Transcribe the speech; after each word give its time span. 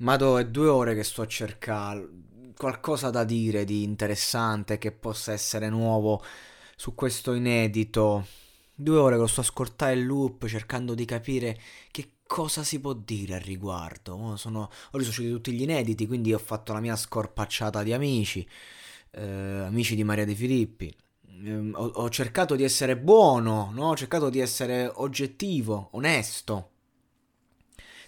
Madò, 0.00 0.36
è 0.36 0.46
due 0.46 0.68
ore 0.68 0.94
che 0.94 1.04
sto 1.04 1.20
a 1.22 1.26
cercare 1.26 2.08
qualcosa 2.56 3.10
da 3.10 3.22
dire 3.24 3.64
di 3.64 3.82
interessante 3.82 4.78
che 4.78 4.92
possa 4.92 5.32
essere 5.32 5.68
nuovo 5.68 6.22
su 6.74 6.94
questo 6.94 7.34
inedito. 7.34 8.26
Due 8.74 8.96
ore 8.96 9.16
che 9.16 9.20
lo 9.20 9.26
sto 9.26 9.40
a 9.40 9.42
ascoltare 9.42 9.98
in 9.98 10.06
loop 10.06 10.46
cercando 10.46 10.94
di 10.94 11.04
capire 11.04 11.60
che 11.90 12.12
cosa 12.26 12.62
si 12.64 12.80
può 12.80 12.94
dire 12.94 13.34
al 13.34 13.40
riguardo. 13.42 14.36
Sono, 14.36 14.70
sono 14.90 15.02
usciti 15.02 15.28
tutti 15.30 15.52
gli 15.52 15.62
inediti, 15.62 16.06
quindi 16.06 16.32
ho 16.32 16.38
fatto 16.38 16.72
la 16.72 16.80
mia 16.80 16.96
scorpacciata 16.96 17.82
di 17.82 17.92
amici, 17.92 18.48
eh, 19.10 19.22
amici 19.66 19.94
di 19.94 20.04
Maria 20.04 20.24
De 20.24 20.34
Filippi. 20.34 20.96
Ehm, 21.44 21.74
ho, 21.76 21.86
ho 21.86 22.08
cercato 22.08 22.56
di 22.56 22.64
essere 22.64 22.96
buono, 22.96 23.70
no? 23.74 23.88
ho 23.90 23.96
cercato 23.96 24.30
di 24.30 24.40
essere 24.40 24.90
oggettivo, 24.94 25.88
onesto. 25.92 26.69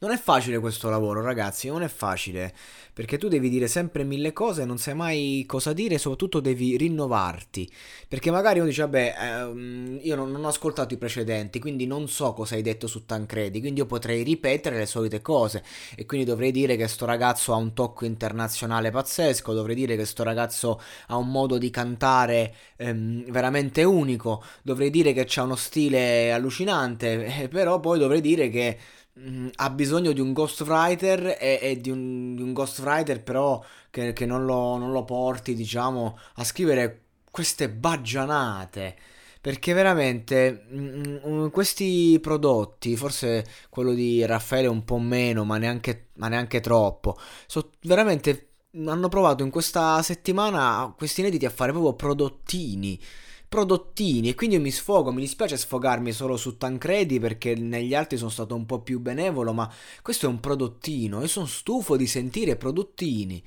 Non 0.00 0.12
è 0.12 0.16
facile 0.16 0.60
questo 0.60 0.88
lavoro, 0.90 1.22
ragazzi, 1.22 1.66
non 1.66 1.82
è 1.82 1.88
facile, 1.88 2.54
perché 2.92 3.18
tu 3.18 3.26
devi 3.26 3.48
dire 3.48 3.66
sempre 3.66 4.04
mille 4.04 4.32
cose, 4.32 4.64
non 4.64 4.78
sai 4.78 4.94
mai 4.94 5.42
cosa 5.44 5.72
dire 5.72 5.96
e 5.96 5.98
soprattutto 5.98 6.38
devi 6.38 6.76
rinnovarti, 6.76 7.68
perché 8.06 8.30
magari 8.30 8.60
uno 8.60 8.68
dice, 8.68 8.82
vabbè, 8.82 9.14
ehm, 9.18 9.98
io 10.02 10.14
non, 10.14 10.30
non, 10.30 10.44
ho 10.44 10.48
ascoltato 10.48 10.94
i 10.94 10.98
precedenti, 10.98 11.58
quindi 11.58 11.84
non 11.84 12.06
so 12.08 12.32
cosa 12.32 12.54
hai 12.54 12.62
detto 12.62 12.86
su 12.86 13.06
Tancredi, 13.06 13.58
quindi 13.58 13.80
io 13.80 13.86
potrei 13.86 14.22
ripetere 14.22 14.76
le 14.78 14.86
solite 14.86 15.20
cose. 15.20 15.64
E 15.96 16.06
quindi 16.06 16.24
dovrei 16.24 16.52
dire 16.52 16.76
che 16.76 16.86
sto 16.86 17.04
ragazzo 17.04 17.52
ha 17.52 17.56
un 17.56 17.72
tocco 17.72 18.04
internazionale 18.04 18.92
pazzesco, 18.92 19.52
dovrei 19.52 19.74
dire 19.74 19.96
che 19.96 20.04
sto 20.04 20.22
ragazzo 20.22 20.80
ha 21.08 21.16
un 21.16 21.28
modo 21.28 21.58
di 21.58 21.70
cantare 21.70 22.54
ehm, 22.76 23.30
veramente 23.32 23.82
unico, 23.82 24.44
dovrei 24.62 24.90
dire 24.90 25.12
che 25.12 25.24
c'ha 25.26 25.42
uno 25.42 25.56
stile 25.56 26.30
allucinante, 26.32 27.42
eh, 27.42 27.48
però 27.50 27.80
poi 27.80 27.98
dovrei 27.98 28.20
dire 28.20 28.48
che 28.48 28.78
Mm, 29.18 29.48
ha 29.56 29.70
bisogno 29.70 30.12
di 30.12 30.20
un 30.20 30.32
ghostwriter 30.32 31.36
e, 31.40 31.58
e 31.60 31.80
di, 31.80 31.90
un, 31.90 32.36
di, 32.36 32.42
un, 32.42 32.52
ghostwriter 32.52 33.20
però 33.22 33.60
che, 33.90 34.12
che 34.12 34.26
non, 34.26 34.44
lo, 34.44 34.76
non, 34.76 34.92
lo, 34.92 35.04
porti 35.04 35.54
diciamo 35.54 36.16
a 36.34 36.44
scrivere 36.44 37.02
queste 37.30 37.68
baggianate. 37.68 38.96
Perché 39.40 39.72
veramente 39.72 40.66
mh, 40.68 40.78
mm, 40.78 41.16
mm, 41.26 41.48
questi 41.48 42.18
prodotti 42.20 42.96
forse 42.96 43.44
quello 43.70 43.92
di 43.92 44.24
Raffaele 44.24 44.68
un 44.68 44.84
po' 44.84 44.98
meno 44.98 45.44
ma 45.44 45.58
neanche, 45.58 46.08
ma 46.14 46.28
neanche 46.28 46.60
troppo 46.60 47.16
so, 47.46 47.70
veramente 47.82 48.48
hanno 48.86 49.08
provato 49.08 49.42
in 49.44 49.50
questa 49.50 50.02
settimana 50.02 50.92
questi 50.96 51.20
inediti 51.20 51.46
a 51.46 51.50
fare 51.50 51.72
proprio 51.72 51.94
prodottini 51.94 53.00
prodottini 53.48 54.28
e 54.28 54.34
quindi 54.34 54.56
io 54.56 54.62
mi 54.62 54.70
sfogo, 54.70 55.10
mi 55.10 55.22
dispiace 55.22 55.56
sfogarmi 55.56 56.12
solo 56.12 56.36
su 56.36 56.58
Tancredi 56.58 57.18
perché 57.18 57.54
negli 57.54 57.94
altri 57.94 58.18
sono 58.18 58.30
stato 58.30 58.54
un 58.54 58.66
po' 58.66 58.80
più 58.80 59.00
benevolo, 59.00 59.52
ma 59.52 59.72
questo 60.02 60.26
è 60.26 60.28
un 60.28 60.38
prodottino, 60.38 61.20
io 61.22 61.26
sono 61.26 61.46
stufo 61.46 61.96
di 61.96 62.06
sentire 62.06 62.56
prodottini. 62.56 63.42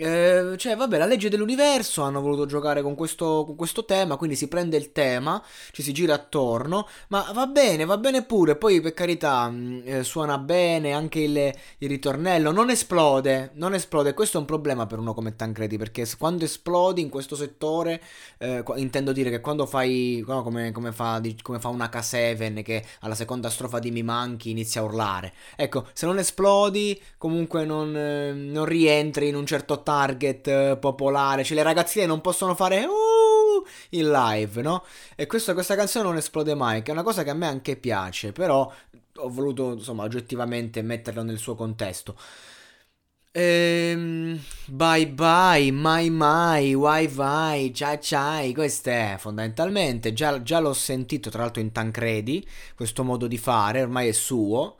Eh, 0.00 0.54
cioè, 0.58 0.76
vabbè, 0.76 0.96
la 0.96 1.06
legge 1.06 1.28
dell'universo 1.28 2.02
hanno 2.02 2.20
voluto 2.20 2.46
giocare 2.46 2.82
con 2.82 2.94
questo, 2.94 3.42
con 3.44 3.56
questo, 3.56 3.84
tema, 3.84 4.14
quindi 4.14 4.36
si 4.36 4.46
prende 4.46 4.76
il 4.76 4.92
tema, 4.92 5.42
ci 5.72 5.82
si 5.82 5.92
gira 5.92 6.14
attorno, 6.14 6.86
ma 7.08 7.28
va 7.34 7.46
bene, 7.46 7.84
va 7.84 7.98
bene 7.98 8.24
pure, 8.24 8.54
poi 8.54 8.80
per 8.80 8.94
carità 8.94 9.50
mm, 9.50 9.80
eh, 9.84 10.04
suona 10.04 10.38
bene 10.38 10.92
anche 10.92 11.18
il, 11.18 11.36
il, 11.78 11.88
ritornello, 11.88 12.52
non 12.52 12.70
esplode, 12.70 13.50
non 13.54 13.74
esplode, 13.74 14.14
questo 14.14 14.36
è 14.36 14.40
un 14.40 14.46
problema 14.46 14.86
per 14.86 15.00
uno 15.00 15.14
come 15.14 15.34
Tancredi, 15.34 15.76
perché 15.76 16.06
quando 16.16 16.44
esplodi 16.44 17.00
in 17.00 17.08
questo 17.08 17.34
settore, 17.34 18.00
eh, 18.38 18.62
intendo 18.76 19.10
dire 19.10 19.30
che 19.30 19.40
quando 19.40 19.66
fai, 19.66 20.22
no, 20.28 20.44
come, 20.44 20.70
come, 20.70 20.92
fa, 20.92 21.20
come 21.42 21.58
fa 21.58 21.68
una 21.68 21.90
K7 21.92 22.62
che 22.62 22.84
alla 23.00 23.16
seconda 23.16 23.50
strofa 23.50 23.80
di 23.80 23.90
Mi 23.90 24.04
Manchi 24.04 24.50
inizia 24.50 24.80
a 24.80 24.84
urlare, 24.84 25.32
ecco, 25.56 25.88
se 25.92 26.06
non 26.06 26.18
esplodi 26.18 27.00
comunque 27.16 27.64
non, 27.64 27.96
eh, 27.96 28.32
non 28.32 28.64
rientri 28.64 29.26
in 29.26 29.34
un 29.34 29.44
certo 29.44 29.82
target 29.88 30.46
eh, 30.48 30.76
popolare, 30.78 31.44
cioè 31.44 31.56
le 31.56 31.62
ragazzine 31.62 32.04
non 32.04 32.20
possono 32.20 32.54
fare 32.54 32.84
uh, 32.84 33.64
in 33.90 34.10
live, 34.10 34.60
no? 34.60 34.84
E 35.16 35.26
questo, 35.26 35.54
questa 35.54 35.76
canzone 35.76 36.04
non 36.04 36.16
esplode 36.18 36.54
mai, 36.54 36.82
che 36.82 36.90
è 36.90 36.92
una 36.92 37.02
cosa 37.02 37.22
che 37.22 37.30
a 37.30 37.34
me 37.34 37.46
anche 37.46 37.76
piace, 37.76 38.32
però 38.32 38.70
ho 39.16 39.28
voluto, 39.30 39.72
insomma, 39.72 40.02
oggettivamente 40.04 40.82
metterlo 40.82 41.22
nel 41.22 41.38
suo 41.38 41.54
contesto. 41.54 42.16
Ehm, 43.32 44.38
bye 44.66 45.06
bye, 45.08 45.70
mai 45.70 46.10
mai, 46.10 46.74
why 46.74 47.06
vai, 47.08 47.72
ciao 47.72 47.98
ciao, 47.98 48.52
questo 48.52 48.90
è 48.90 49.16
fondamentalmente, 49.18 50.12
già, 50.12 50.42
già 50.42 50.58
l'ho 50.58 50.74
sentito 50.74 51.30
tra 51.30 51.42
l'altro 51.42 51.62
in 51.62 51.72
Tancredi, 51.72 52.46
questo 52.74 53.04
modo 53.04 53.26
di 53.26 53.38
fare, 53.38 53.82
ormai 53.82 54.08
è 54.08 54.12
suo 54.12 54.76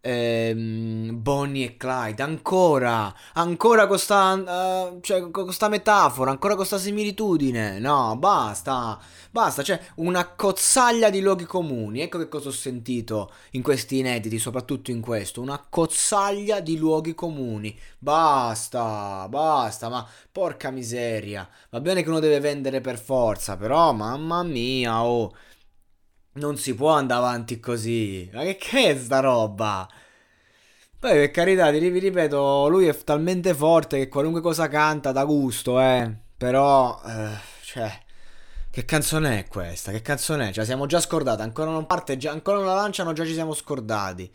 ehm, 0.00 1.22
Bonnie 1.22 1.66
e 1.66 1.76
Clyde, 1.76 2.22
ancora, 2.22 3.14
ancora 3.34 3.86
con 3.86 3.98
sta, 3.98 4.32
uh, 4.34 5.00
cioè, 5.00 5.30
con 5.30 5.52
sta 5.52 5.68
metafora, 5.68 6.30
ancora 6.30 6.54
con 6.56 6.64
sta 6.64 6.78
similitudine, 6.78 7.78
no, 7.78 8.16
basta, 8.16 8.98
basta, 9.30 9.62
cioè 9.62 9.80
una 9.96 10.26
cozzaglia 10.28 11.10
di 11.10 11.20
luoghi 11.20 11.44
comuni, 11.44 12.00
ecco 12.00 12.18
che 12.18 12.28
cosa 12.28 12.48
ho 12.48 12.52
sentito 12.52 13.32
in 13.52 13.62
questi 13.62 13.98
inediti, 13.98 14.38
soprattutto 14.38 14.90
in 14.90 15.00
questo, 15.00 15.40
una 15.40 15.64
cozzaglia 15.68 16.60
di 16.60 16.76
luoghi 16.76 17.14
comuni, 17.14 17.78
basta, 17.98 19.26
basta, 19.28 19.88
ma 19.88 20.06
porca 20.32 20.70
miseria, 20.70 21.48
va 21.70 21.80
bene 21.80 22.02
che 22.02 22.08
uno 22.08 22.20
deve 22.20 22.40
vendere 22.40 22.80
per 22.80 22.98
forza, 22.98 23.56
però 23.56 23.92
mamma 23.92 24.42
mia, 24.42 25.04
oh... 25.04 25.32
Non 26.32 26.56
si 26.56 26.74
può 26.74 26.90
andare 26.90 27.20
avanti 27.20 27.58
così. 27.60 28.30
Ma 28.32 28.42
che, 28.42 28.56
che 28.56 28.90
è 28.90 28.96
sta 28.96 29.20
roba? 29.20 29.88
Poi 30.98 31.12
per 31.12 31.30
carità, 31.30 31.70
vi 31.70 31.98
ripeto, 31.98 32.68
lui 32.68 32.86
è 32.86 32.96
talmente 32.96 33.54
forte 33.54 33.98
che 33.98 34.08
qualunque 34.08 34.40
cosa 34.42 34.68
canta 34.68 35.12
da 35.12 35.24
gusto, 35.24 35.80
eh. 35.80 36.14
Però, 36.36 37.00
eh, 37.06 37.38
cioè, 37.62 37.90
che 38.70 38.84
canzone 38.84 39.38
è 39.40 39.48
questa? 39.48 39.92
Che 39.92 40.02
canzone 40.02 40.50
è? 40.50 40.52
Cioè, 40.52 40.64
siamo 40.64 40.86
già 40.86 41.00
scordati, 41.00 41.42
ancora 41.42 41.70
non 41.70 41.86
parte, 41.86 42.16
già, 42.18 42.30
ancora 42.32 42.58
non 42.58 42.66
la 42.66 42.74
lanciano, 42.74 43.12
già 43.12 43.24
ci 43.24 43.32
siamo 43.32 43.54
scordati. 43.54 44.30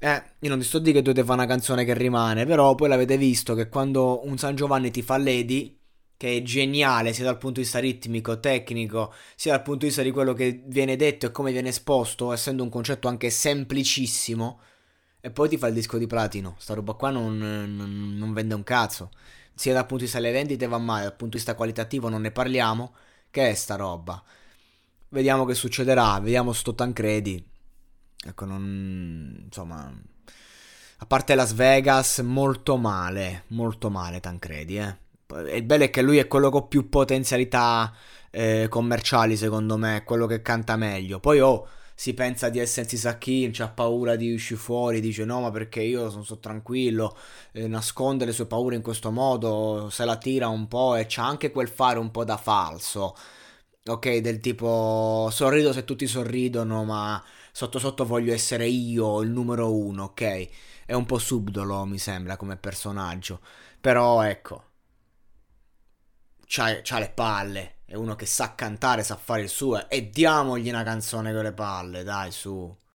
Eh, 0.00 0.22
io 0.38 0.48
non 0.48 0.58
ti 0.60 0.64
sto 0.64 0.78
di 0.78 0.92
che 0.92 1.02
dovete 1.02 1.24
fare 1.24 1.38
una 1.40 1.48
canzone 1.48 1.84
che 1.84 1.92
rimane, 1.94 2.46
però 2.46 2.74
poi 2.76 2.88
l'avete 2.88 3.16
visto 3.16 3.54
che 3.54 3.68
quando 3.68 4.24
un 4.26 4.38
San 4.38 4.54
Giovanni 4.54 4.90
ti 4.92 5.02
fa 5.02 5.18
Lady, 5.18 5.77
che 6.18 6.36
è 6.36 6.42
geniale 6.42 7.12
sia 7.12 7.24
dal 7.24 7.38
punto 7.38 7.60
di 7.60 7.62
vista 7.62 7.78
ritmico, 7.78 8.40
tecnico, 8.40 9.14
sia 9.36 9.52
dal 9.52 9.62
punto 9.62 9.80
di 9.80 9.86
vista 9.86 10.02
di 10.02 10.10
quello 10.10 10.32
che 10.34 10.62
viene 10.66 10.96
detto 10.96 11.26
e 11.26 11.30
come 11.30 11.52
viene 11.52 11.68
esposto, 11.68 12.32
essendo 12.32 12.64
un 12.64 12.68
concetto 12.70 13.06
anche 13.06 13.30
semplicissimo, 13.30 14.60
e 15.20 15.30
poi 15.30 15.48
ti 15.48 15.56
fa 15.56 15.68
il 15.68 15.74
disco 15.74 15.96
di 15.96 16.08
platino. 16.08 16.56
Sta 16.58 16.74
roba 16.74 16.94
qua 16.94 17.10
non, 17.10 17.38
non, 17.38 18.16
non 18.16 18.32
vende 18.32 18.54
un 18.54 18.64
cazzo. 18.64 19.10
Sia 19.54 19.72
dal 19.72 19.82
punto 19.82 19.98
di 19.98 20.04
vista 20.04 20.18
delle 20.20 20.32
vendite 20.32 20.66
va 20.66 20.78
male, 20.78 21.02
dal 21.02 21.10
punto 21.14 21.36
di 21.36 21.36
vista 21.36 21.54
qualitativo 21.54 22.08
non 22.08 22.22
ne 22.22 22.32
parliamo. 22.32 22.94
Che 23.30 23.50
è 23.50 23.54
sta 23.54 23.76
roba? 23.76 24.20
Vediamo 25.10 25.44
che 25.44 25.54
succederà, 25.54 26.18
vediamo 26.18 26.52
sto 26.52 26.74
Tancredi. 26.74 27.44
Ecco, 28.26 28.44
non... 28.44 29.42
insomma... 29.44 29.92
A 31.00 31.06
parte 31.06 31.36
Las 31.36 31.52
Vegas, 31.52 32.18
molto 32.20 32.76
male, 32.76 33.44
molto 33.48 33.88
male 33.88 34.18
Tancredi, 34.18 34.78
eh 34.78 35.06
il 35.52 35.62
bello 35.64 35.84
è 35.84 35.90
che 35.90 36.02
lui 36.02 36.18
è 36.18 36.26
quello 36.26 36.50
con 36.50 36.68
più 36.68 36.88
potenzialità 36.88 37.92
eh, 38.30 38.66
commerciali, 38.70 39.36
secondo 39.36 39.76
me, 39.76 40.02
quello 40.04 40.26
che 40.26 40.40
canta 40.42 40.76
meglio. 40.76 41.20
Poi 41.20 41.40
oh, 41.40 41.68
si 41.94 42.14
pensa 42.14 42.48
di 42.48 42.58
essersi 42.58 42.96
Sachin, 42.96 43.50
c'ha 43.52 43.68
paura 43.68 44.16
di 44.16 44.32
uscire 44.32 44.58
fuori, 44.58 45.00
dice 45.00 45.24
no, 45.24 45.40
ma 45.40 45.50
perché 45.50 45.82
io 45.82 46.08
sono 46.10 46.22
so 46.22 46.38
tranquillo, 46.38 47.16
eh, 47.52 47.66
nasconde 47.68 48.24
le 48.24 48.32
sue 48.32 48.46
paure 48.46 48.76
in 48.76 48.82
questo 48.82 49.10
modo, 49.10 49.88
se 49.90 50.04
la 50.04 50.16
tira 50.16 50.48
un 50.48 50.66
po' 50.68 50.94
e 50.94 51.06
c'ha 51.08 51.26
anche 51.26 51.50
quel 51.50 51.68
fare 51.68 51.98
un 51.98 52.10
po' 52.10 52.24
da 52.24 52.36
falso. 52.36 53.14
Ok, 53.86 54.18
del 54.18 54.40
tipo 54.40 55.28
sorrido 55.30 55.72
se 55.72 55.84
tutti 55.84 56.06
sorridono, 56.06 56.84
ma 56.84 57.22
sotto 57.52 57.78
sotto 57.78 58.04
voglio 58.04 58.32
essere 58.32 58.66
io 58.66 59.20
il 59.22 59.30
numero 59.30 59.74
uno, 59.74 60.04
ok? 60.04 60.48
È 60.86 60.92
un 60.94 61.06
po' 61.06 61.18
subdolo, 61.18 61.84
mi 61.86 61.98
sembra, 61.98 62.36
come 62.36 62.56
personaggio. 62.56 63.40
Però 63.80 64.22
ecco, 64.22 64.67
c'ha, 66.48 66.80
c'ha 66.82 66.98
le 66.98 67.10
palle. 67.10 67.76
È 67.84 67.94
uno 67.94 68.16
che 68.16 68.26
sa 68.26 68.54
cantare, 68.54 69.04
sa 69.04 69.16
fare 69.16 69.42
il 69.42 69.48
suo. 69.48 69.88
E 69.88 70.10
diamogli 70.10 70.68
una 70.68 70.82
canzone 70.82 71.32
con 71.32 71.42
le 71.42 71.52
palle, 71.52 72.02
dai, 72.02 72.32
su. 72.32 72.76